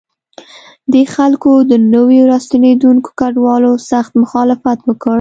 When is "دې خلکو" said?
0.93-1.51